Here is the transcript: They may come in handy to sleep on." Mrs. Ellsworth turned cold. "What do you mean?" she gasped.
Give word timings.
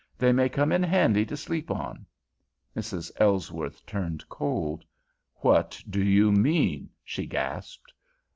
They 0.17 0.31
may 0.31 0.49
come 0.49 0.71
in 0.71 0.81
handy 0.81 1.27
to 1.27 1.37
sleep 1.37 1.69
on." 1.69 2.07
Mrs. 2.75 3.11
Ellsworth 3.17 3.85
turned 3.85 4.27
cold. 4.29 4.83
"What 5.41 5.79
do 5.87 6.03
you 6.03 6.31
mean?" 6.31 6.89
she 7.03 7.27
gasped. 7.27 7.93